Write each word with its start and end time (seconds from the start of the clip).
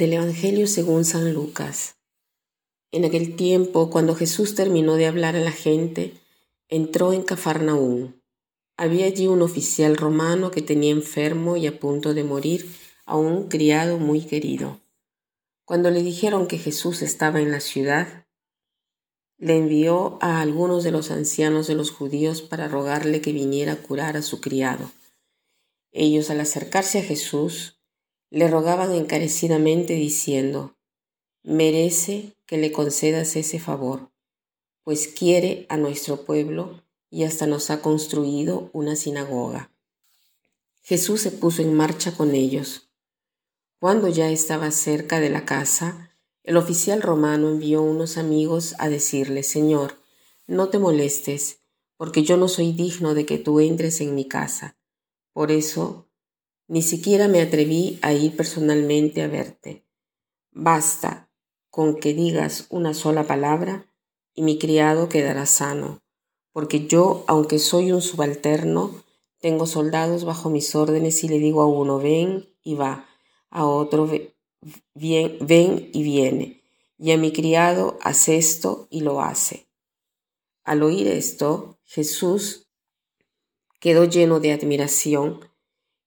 Del 0.00 0.14
Evangelio 0.14 0.66
según 0.66 1.04
San 1.04 1.34
Lucas. 1.34 1.96
En 2.90 3.04
aquel 3.04 3.36
tiempo, 3.36 3.90
cuando 3.90 4.14
Jesús 4.14 4.54
terminó 4.54 4.94
de 4.94 5.06
hablar 5.06 5.36
a 5.36 5.40
la 5.40 5.52
gente, 5.52 6.14
entró 6.70 7.12
en 7.12 7.22
Cafarnaúm. 7.22 8.14
Había 8.78 9.04
allí 9.04 9.26
un 9.26 9.42
oficial 9.42 9.98
romano 9.98 10.50
que 10.50 10.62
tenía 10.62 10.90
enfermo 10.90 11.58
y 11.58 11.66
a 11.66 11.78
punto 11.78 12.14
de 12.14 12.24
morir 12.24 12.74
a 13.04 13.18
un 13.18 13.48
criado 13.48 13.98
muy 13.98 14.22
querido. 14.22 14.80
Cuando 15.66 15.90
le 15.90 16.02
dijeron 16.02 16.46
que 16.46 16.56
Jesús 16.56 17.02
estaba 17.02 17.42
en 17.42 17.50
la 17.50 17.60
ciudad, 17.60 18.24
le 19.36 19.58
envió 19.58 20.16
a 20.22 20.40
algunos 20.40 20.82
de 20.82 20.92
los 20.92 21.10
ancianos 21.10 21.66
de 21.66 21.74
los 21.74 21.90
judíos 21.90 22.40
para 22.40 22.68
rogarle 22.68 23.20
que 23.20 23.34
viniera 23.34 23.72
a 23.74 23.82
curar 23.82 24.16
a 24.16 24.22
su 24.22 24.40
criado. 24.40 24.90
Ellos, 25.92 26.30
al 26.30 26.40
acercarse 26.40 27.00
a 27.00 27.02
Jesús, 27.02 27.79
le 28.30 28.48
rogaban 28.48 28.94
encarecidamente 28.94 29.94
diciendo, 29.94 30.76
merece 31.42 32.36
que 32.46 32.58
le 32.58 32.72
concedas 32.72 33.36
ese 33.36 33.58
favor, 33.58 34.10
pues 34.84 35.08
quiere 35.08 35.66
a 35.68 35.76
nuestro 35.76 36.24
pueblo 36.24 36.82
y 37.10 37.24
hasta 37.24 37.46
nos 37.46 37.70
ha 37.70 37.82
construido 37.82 38.70
una 38.72 38.94
sinagoga. 38.96 39.72
Jesús 40.82 41.20
se 41.20 41.32
puso 41.32 41.62
en 41.62 41.74
marcha 41.74 42.16
con 42.16 42.34
ellos. 42.34 42.90
Cuando 43.78 44.08
ya 44.08 44.30
estaba 44.30 44.70
cerca 44.70 45.20
de 45.20 45.30
la 45.30 45.44
casa, 45.44 46.16
el 46.42 46.56
oficial 46.56 47.02
romano 47.02 47.48
envió 47.48 47.82
unos 47.82 48.16
amigos 48.16 48.74
a 48.78 48.88
decirle, 48.88 49.42
Señor, 49.42 49.98
no 50.46 50.68
te 50.68 50.78
molestes, 50.78 51.60
porque 51.96 52.22
yo 52.22 52.36
no 52.36 52.48
soy 52.48 52.72
digno 52.72 53.14
de 53.14 53.26
que 53.26 53.38
tú 53.38 53.60
entres 53.60 54.00
en 54.00 54.14
mi 54.14 54.26
casa. 54.26 54.76
Por 55.32 55.50
eso 55.50 56.09
ni 56.70 56.82
siquiera 56.82 57.26
me 57.26 57.40
atreví 57.40 57.98
a 58.00 58.12
ir 58.12 58.36
personalmente 58.36 59.22
a 59.22 59.26
verte. 59.26 59.84
Basta 60.52 61.28
con 61.68 61.96
que 61.96 62.14
digas 62.14 62.68
una 62.70 62.94
sola 62.94 63.26
palabra 63.26 63.92
y 64.34 64.42
mi 64.42 64.56
criado 64.56 65.08
quedará 65.08 65.46
sano, 65.46 66.00
porque 66.52 66.86
yo, 66.86 67.24
aunque 67.26 67.58
soy 67.58 67.90
un 67.90 68.00
subalterno, 68.00 69.02
tengo 69.40 69.66
soldados 69.66 70.24
bajo 70.24 70.48
mis 70.48 70.76
órdenes 70.76 71.24
y 71.24 71.28
le 71.28 71.40
digo 71.40 71.62
a 71.62 71.66
uno 71.66 71.98
ven 71.98 72.48
y 72.62 72.76
va, 72.76 73.04
a 73.50 73.66
otro 73.66 74.06
ven 74.06 75.90
y 75.92 76.02
viene, 76.04 76.62
y 76.98 77.10
a 77.10 77.18
mi 77.18 77.32
criado 77.32 77.98
haz 78.00 78.28
esto 78.28 78.86
y 78.90 79.00
lo 79.00 79.20
hace. 79.20 79.66
Al 80.62 80.84
oír 80.84 81.08
esto, 81.08 81.80
Jesús 81.82 82.68
quedó 83.80 84.04
lleno 84.04 84.38
de 84.38 84.52
admiración 84.52 85.50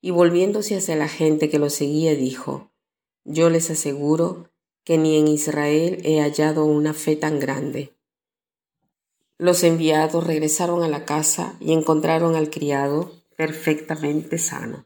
y 0.03 0.11
volviéndose 0.11 0.75
hacia 0.75 0.97
la 0.97 1.07
gente 1.07 1.49
que 1.49 1.59
lo 1.59 1.69
seguía 1.69 2.13
dijo, 2.13 2.73
Yo 3.23 3.49
les 3.49 3.69
aseguro 3.69 4.49
que 4.83 4.97
ni 4.97 5.17
en 5.17 5.29
Israel 5.29 6.01
he 6.03 6.19
hallado 6.19 6.65
una 6.65 6.93
fe 6.93 7.15
tan 7.15 7.39
grande. 7.39 7.95
Los 9.37 9.63
enviados 9.63 10.27
regresaron 10.27 10.83
a 10.83 10.89
la 10.89 11.05
casa 11.05 11.55
y 11.61 11.71
encontraron 11.71 12.35
al 12.35 12.49
criado 12.49 13.13
perfectamente 13.37 14.39
sano. 14.39 14.85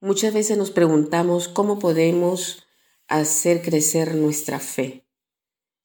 Muchas 0.00 0.32
veces 0.32 0.56
nos 0.56 0.70
preguntamos 0.70 1.46
cómo 1.48 1.78
podemos 1.78 2.64
hacer 3.08 3.60
crecer 3.60 4.14
nuestra 4.14 4.58
fe. 4.58 5.04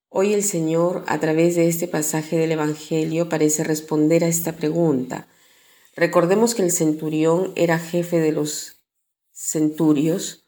Hoy 0.08 0.34
el 0.34 0.46
Señor, 0.46 1.04
a 1.08 1.20
través 1.20 1.58
de 1.58 1.68
este 1.68 1.90
pasaje 1.90 2.38
del 2.38 2.54
Evangelio, 2.54 3.28
parece 3.28 3.66
responder 3.66 4.24
a 4.24 4.30
esta 4.30 4.54
pregunta 4.56 5.28
Recordemos 5.96 6.56
que 6.56 6.64
el 6.64 6.72
centurión 6.72 7.54
era 7.56 7.80
jefe 7.80 8.20
de 8.20 8.32
los 8.32 8.78
centurios 9.32 10.46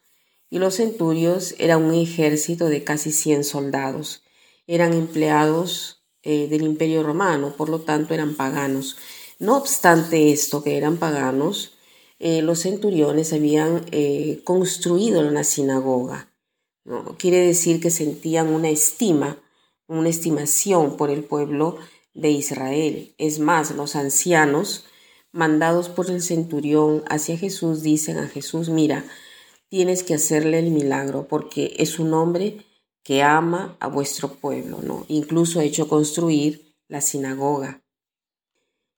y 0.50 0.58
los 0.58 0.74
centurios 0.76 1.54
era 1.58 1.78
un 1.78 1.94
ejército 1.94 2.66
de 2.66 2.84
casi 2.84 3.10
100 3.10 3.44
soldados. 3.44 4.22
Eran 4.66 4.92
empleados 4.92 6.04
eh, 6.22 6.46
del 6.48 6.62
imperio 6.62 7.02
romano, 7.02 7.54
por 7.56 7.68
lo 7.68 7.80
tanto 7.80 8.14
eran 8.14 8.34
paganos. 8.34 8.96
No 9.38 9.56
obstante 9.56 10.30
esto, 10.30 10.62
que 10.62 10.76
eran 10.76 10.98
paganos, 10.98 11.72
eh, 12.18 12.42
los 12.42 12.60
centuriones 12.60 13.32
habían 13.32 13.84
eh, 13.90 14.42
construido 14.44 15.26
una 15.26 15.42
sinagoga. 15.42 16.32
¿no? 16.84 17.16
Quiere 17.18 17.38
decir 17.38 17.80
que 17.80 17.90
sentían 17.90 18.48
una 18.48 18.68
estima, 18.68 19.42
una 19.88 20.08
estimación 20.08 20.96
por 20.96 21.10
el 21.10 21.24
pueblo 21.24 21.78
de 22.14 22.30
Israel. 22.30 23.14
Es 23.18 23.40
más, 23.40 23.72
los 23.72 23.96
ancianos 23.96 24.84
mandados 25.32 25.88
por 25.88 26.10
el 26.10 26.22
centurión 26.22 27.02
hacia 27.08 27.36
Jesús, 27.36 27.82
dicen 27.82 28.18
a 28.18 28.28
Jesús, 28.28 28.68
mira, 28.68 29.04
tienes 29.68 30.02
que 30.02 30.14
hacerle 30.14 30.58
el 30.58 30.70
milagro 30.70 31.26
porque 31.26 31.74
es 31.78 31.98
un 31.98 32.12
hombre 32.12 32.58
que 33.02 33.22
ama 33.22 33.76
a 33.80 33.88
vuestro 33.88 34.34
pueblo, 34.34 34.80
¿no? 34.82 35.04
Incluso 35.08 35.60
ha 35.60 35.64
hecho 35.64 35.88
construir 35.88 36.76
la 36.88 37.00
sinagoga. 37.00 37.82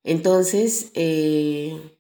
Entonces, 0.02 0.90
eh, 0.94 1.98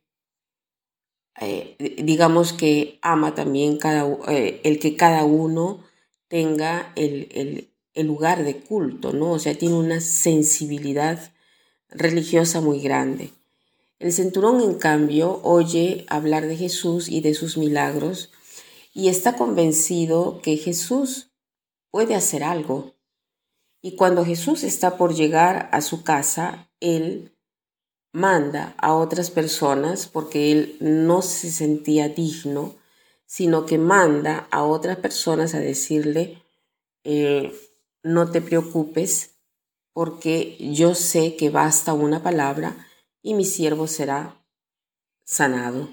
eh, 1.40 1.96
digamos 2.02 2.52
que 2.52 2.98
ama 3.00 3.34
también 3.34 3.78
cada, 3.78 4.06
eh, 4.28 4.60
el 4.64 4.78
que 4.78 4.96
cada 4.96 5.24
uno 5.24 5.82
tenga 6.28 6.92
el, 6.96 7.70
el 7.94 8.06
lugar 8.06 8.44
de 8.44 8.58
culto, 8.58 9.12
¿no? 9.12 9.32
O 9.32 9.38
sea, 9.38 9.56
tiene 9.56 9.76
una 9.76 10.00
sensibilidad 10.00 11.32
religiosa 11.88 12.60
muy 12.60 12.80
grande. 12.80 13.30
El 13.98 14.12
centurón, 14.12 14.60
en 14.60 14.74
cambio, 14.74 15.40
oye 15.42 16.04
hablar 16.08 16.46
de 16.46 16.56
Jesús 16.56 17.08
y 17.08 17.20
de 17.20 17.34
sus 17.34 17.56
milagros 17.56 18.30
y 18.92 19.08
está 19.08 19.36
convencido 19.36 20.40
que 20.42 20.56
Jesús 20.56 21.30
puede 21.90 22.14
hacer 22.14 22.42
algo. 22.42 22.94
Y 23.82 23.96
cuando 23.96 24.24
Jesús 24.24 24.64
está 24.64 24.96
por 24.96 25.14
llegar 25.14 25.68
a 25.72 25.80
su 25.80 26.02
casa, 26.02 26.70
él 26.80 27.36
manda 28.12 28.74
a 28.78 28.94
otras 28.94 29.30
personas, 29.30 30.06
porque 30.06 30.52
él 30.52 30.76
no 30.80 31.20
se 31.20 31.50
sentía 31.50 32.08
digno, 32.08 32.76
sino 33.26 33.66
que 33.66 33.76
manda 33.78 34.48
a 34.50 34.64
otras 34.64 34.96
personas 34.98 35.54
a 35.54 35.58
decirle, 35.58 36.42
eh, 37.02 37.52
no 38.02 38.30
te 38.30 38.40
preocupes, 38.40 39.32
porque 39.92 40.56
yo 40.72 40.94
sé 40.94 41.36
que 41.36 41.50
basta 41.50 41.92
una 41.92 42.22
palabra 42.22 42.76
y 43.24 43.32
mi 43.32 43.46
siervo 43.46 43.88
será 43.88 44.46
sanado. 45.24 45.88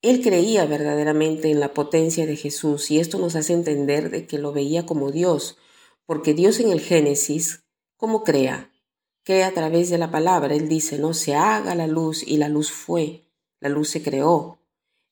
Él 0.00 0.22
creía 0.22 0.64
verdaderamente 0.64 1.50
en 1.50 1.60
la 1.60 1.74
potencia 1.74 2.26
de 2.26 2.36
Jesús 2.36 2.90
y 2.90 2.98
esto 2.98 3.18
nos 3.18 3.36
hace 3.36 3.52
entender 3.52 4.10
de 4.10 4.26
que 4.26 4.38
lo 4.38 4.52
veía 4.52 4.86
como 4.86 5.12
Dios, 5.12 5.58
porque 6.06 6.32
Dios 6.32 6.58
en 6.58 6.70
el 6.70 6.80
Génesis, 6.80 7.64
¿cómo 7.96 8.24
crea? 8.24 8.72
Crea 9.24 9.48
a 9.48 9.52
través 9.52 9.90
de 9.90 9.98
la 9.98 10.10
palabra. 10.10 10.54
Él 10.54 10.68
dice, 10.68 10.98
no 10.98 11.12
se 11.12 11.34
haga 11.34 11.74
la 11.74 11.86
luz 11.86 12.22
y 12.26 12.38
la 12.38 12.48
luz 12.48 12.72
fue, 12.72 13.24
la 13.60 13.68
luz 13.68 13.90
se 13.90 14.02
creó. 14.02 14.58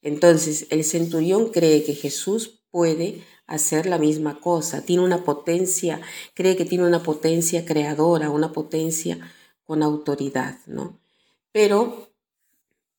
Entonces 0.00 0.66
el 0.70 0.84
centurión 0.84 1.50
cree 1.50 1.84
que 1.84 1.94
Jesús 1.94 2.62
puede 2.70 3.22
hacer 3.46 3.84
la 3.84 3.98
misma 3.98 4.40
cosa, 4.40 4.82
tiene 4.82 5.02
una 5.02 5.22
potencia, 5.22 6.00
cree 6.32 6.56
que 6.56 6.64
tiene 6.64 6.86
una 6.86 7.02
potencia 7.02 7.66
creadora, 7.66 8.30
una 8.30 8.52
potencia 8.52 9.18
con 9.64 9.82
autoridad, 9.82 10.58
¿no? 10.66 10.98
Pero 11.52 12.10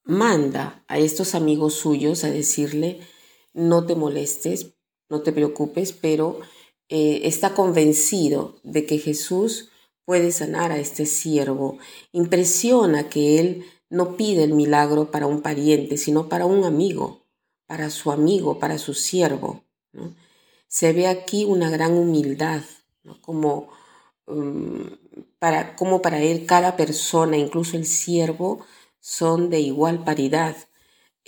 manda 0.03 0.83
a 0.87 0.97
estos 0.99 1.35
amigos 1.35 1.73
suyos 1.75 2.23
a 2.23 2.31
decirle, 2.31 2.99
no 3.53 3.85
te 3.85 3.95
molestes, 3.95 4.73
no 5.09 5.21
te 5.21 5.31
preocupes, 5.31 5.93
pero 5.93 6.39
eh, 6.89 7.21
está 7.23 7.53
convencido 7.53 8.55
de 8.63 8.85
que 8.85 8.99
Jesús 8.99 9.69
puede 10.05 10.31
sanar 10.31 10.71
a 10.71 10.77
este 10.77 11.05
siervo. 11.05 11.79
Impresiona 12.11 13.09
que 13.09 13.39
él 13.39 13.65
no 13.89 14.15
pide 14.15 14.43
el 14.43 14.53
milagro 14.53 15.11
para 15.11 15.27
un 15.27 15.41
pariente, 15.41 15.97
sino 15.97 16.29
para 16.29 16.45
un 16.45 16.63
amigo, 16.63 17.25
para 17.65 17.89
su 17.89 18.11
amigo, 18.11 18.59
para 18.59 18.77
su 18.77 18.93
siervo. 18.93 19.63
Se 20.67 20.93
ve 20.93 21.07
aquí 21.07 21.45
una 21.45 21.69
gran 21.69 21.93
humildad, 21.93 22.61
como 23.21 23.69
mm, 24.27 24.83
para, 25.39 25.75
como 25.75 26.01
para 26.01 26.21
él 26.21 26.45
cada 26.45 26.75
persona, 26.75 27.37
incluso 27.37 27.77
el 27.77 27.85
siervo, 27.85 28.65
son 28.99 29.49
de 29.49 29.59
igual 29.59 30.03
paridad. 30.03 30.55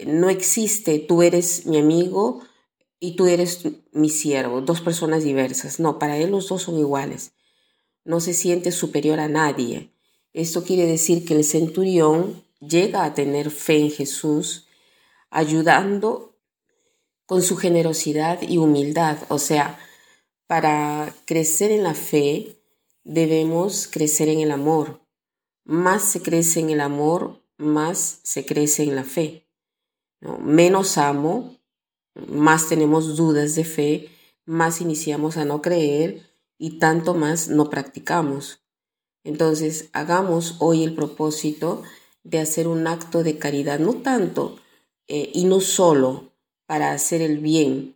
No 0.05 0.29
existe 0.29 0.99
tú 0.99 1.23
eres 1.23 1.65
mi 1.65 1.77
amigo 1.77 2.41
y 2.99 3.15
tú 3.15 3.27
eres 3.27 3.61
mi 3.91 4.09
siervo, 4.09 4.61
dos 4.61 4.81
personas 4.81 5.23
diversas. 5.23 5.79
No, 5.79 5.99
para 5.99 6.17
él 6.17 6.31
los 6.31 6.47
dos 6.47 6.63
son 6.63 6.77
iguales. 6.77 7.33
No 8.03 8.19
se 8.19 8.33
siente 8.33 8.71
superior 8.71 9.19
a 9.19 9.27
nadie. 9.27 9.91
Esto 10.33 10.63
quiere 10.63 10.85
decir 10.85 11.25
que 11.25 11.33
el 11.33 11.43
centurión 11.43 12.43
llega 12.59 13.03
a 13.03 13.13
tener 13.13 13.51
fe 13.51 13.77
en 13.79 13.91
Jesús, 13.91 14.67
ayudando 15.29 16.35
con 17.25 17.41
su 17.41 17.57
generosidad 17.57 18.41
y 18.41 18.57
humildad. 18.57 19.17
O 19.29 19.39
sea, 19.39 19.79
para 20.47 21.13
crecer 21.25 21.71
en 21.71 21.83
la 21.83 21.93
fe, 21.93 22.56
debemos 23.07 23.87
crecer 23.87 24.27
en 24.27 24.41
el 24.41 24.51
amor. 24.51 24.99
Más 25.63 26.03
se 26.03 26.21
crece 26.21 26.59
en 26.59 26.69
el 26.69 26.81
amor, 26.81 27.41
más 27.57 28.19
se 28.23 28.45
crece 28.45 28.83
en 28.83 28.95
la 28.95 29.05
fe. 29.05 29.47
Menos 30.39 30.97
amo, 30.97 31.57
más 32.27 32.67
tenemos 32.67 33.15
dudas 33.15 33.55
de 33.55 33.63
fe, 33.63 34.09
más 34.45 34.81
iniciamos 34.81 35.37
a 35.37 35.45
no 35.45 35.61
creer 35.61 36.29
y 36.57 36.79
tanto 36.79 37.13
más 37.13 37.47
no 37.47 37.69
practicamos. 37.69 38.61
Entonces, 39.23 39.89
hagamos 39.93 40.57
hoy 40.59 40.83
el 40.83 40.93
propósito 40.93 41.83
de 42.23 42.39
hacer 42.39 42.67
un 42.67 42.87
acto 42.87 43.23
de 43.23 43.37
caridad, 43.37 43.79
no 43.79 43.95
tanto 43.95 44.57
eh, 45.07 45.31
y 45.33 45.45
no 45.45 45.61
solo 45.61 46.33
para 46.65 46.91
hacer 46.91 47.21
el 47.21 47.39
bien, 47.39 47.95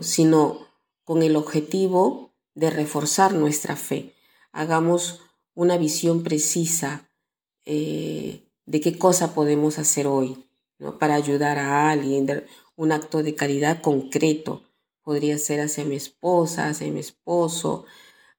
sino 0.00 0.66
con 1.04 1.22
el 1.22 1.36
objetivo 1.36 2.34
de 2.54 2.68
reforzar 2.68 3.32
nuestra 3.32 3.76
fe. 3.76 4.12
Hagamos 4.58 5.20
una 5.54 5.78
visión 5.78 6.24
precisa 6.24 7.08
eh, 7.64 8.42
de 8.66 8.80
qué 8.80 8.98
cosa 8.98 9.32
podemos 9.32 9.78
hacer 9.78 10.08
hoy 10.08 10.48
para 10.98 11.14
ayudar 11.14 11.60
a 11.60 11.92
alguien, 11.92 12.44
un 12.74 12.90
acto 12.90 13.22
de 13.22 13.36
caridad 13.36 13.80
concreto. 13.80 14.64
Podría 15.04 15.38
ser 15.38 15.60
hacia 15.60 15.84
mi 15.84 15.94
esposa, 15.94 16.66
hacia 16.66 16.90
mi 16.90 16.98
esposo, 16.98 17.84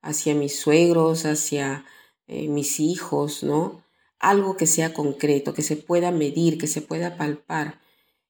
hacia 0.02 0.36
mis 0.36 0.60
suegros, 0.60 1.24
hacia 1.24 1.86
eh, 2.28 2.50
mis 2.50 2.82
hijos, 2.82 3.42
¿no? 3.42 3.86
Algo 4.20 4.58
que 4.58 4.68
sea 4.68 4.94
concreto, 4.94 5.54
que 5.54 5.62
se 5.62 5.78
pueda 5.78 6.12
medir, 6.12 6.58
que 6.58 6.68
se 6.68 6.82
pueda 6.82 7.16
palpar, 7.16 7.80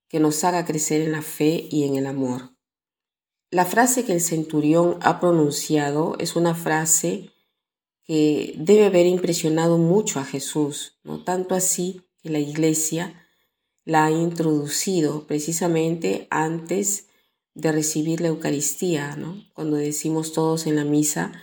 que 0.10 0.20
nos 0.20 0.44
haga 0.44 0.64
crecer 0.64 1.02
en 1.02 1.12
la 1.12 1.24
fe 1.24 1.68
y 1.72 1.86
en 1.86 1.96
el 1.96 2.06
amor. 2.06 2.52
La 3.50 3.66
frase 3.66 4.06
que 4.06 4.14
el 4.14 4.22
centurión 4.22 5.00
ha 5.02 5.20
pronunciado 5.20 6.18
es 6.20 6.36
una 6.36 6.54
frase 6.54 7.32
que 8.10 8.56
debe 8.58 8.88
haber 8.88 9.06
impresionado 9.06 9.78
mucho 9.78 10.20
a 10.20 10.26
Jesús, 10.26 10.98
no 11.04 11.24
tanto 11.24 11.54
así 11.54 12.02
que 12.24 12.32
la 12.32 12.40
iglesia 12.40 13.30
la 13.86 14.06
ha 14.06 14.10
introducido 14.10 15.28
precisamente 15.28 16.26
antes 16.32 17.06
de 17.54 17.72
recibir 17.72 18.20
la 18.20 18.30
Eucaristía, 18.30 19.16
¿no? 19.16 19.44
Cuando 19.54 19.78
decimos 19.78 20.34
todos 20.34 20.66
en 20.66 20.76
la 20.76 20.86
misa, 20.86 21.34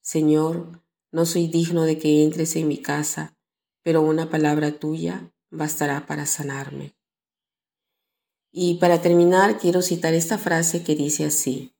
Señor, 0.00 0.84
no 1.10 1.26
soy 1.26 1.48
digno 1.48 1.82
de 1.82 1.98
que 1.98 2.22
entres 2.22 2.54
en 2.54 2.68
mi 2.68 2.78
casa, 2.78 3.36
pero 3.82 4.00
una 4.00 4.30
palabra 4.30 4.78
tuya 4.78 5.34
bastará 5.50 6.06
para 6.06 6.26
sanarme. 6.26 6.94
Y 8.52 8.74
para 8.74 9.02
terminar, 9.02 9.58
quiero 9.58 9.82
citar 9.82 10.14
esta 10.14 10.38
frase 10.38 10.84
que 10.84 10.94
dice 10.94 11.24
así, 11.24 11.74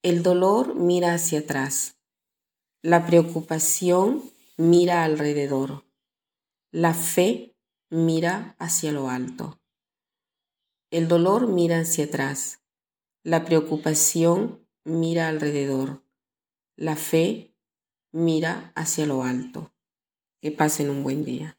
el 0.00 0.22
dolor 0.22 0.74
mira 0.74 1.12
hacia 1.12 1.40
atrás, 1.40 1.98
la 2.84 3.06
preocupación 3.06 4.28
mira 4.56 5.04
alrededor, 5.04 5.84
la 6.72 6.94
fe 6.94 7.56
mira 7.90 8.56
hacia 8.58 8.90
lo 8.90 9.08
alto. 9.08 9.60
El 10.90 11.06
dolor 11.06 11.46
mira 11.46 11.78
hacia 11.78 12.06
atrás. 12.06 12.60
La 13.22 13.44
preocupación 13.44 14.66
mira 14.84 15.28
alrededor. 15.28 16.02
La 16.74 16.96
fe 16.96 17.54
mira 18.10 18.72
hacia 18.74 19.06
lo 19.06 19.22
alto. 19.22 19.72
Que 20.40 20.50
pasen 20.50 20.90
un 20.90 21.04
buen 21.04 21.24
día. 21.24 21.56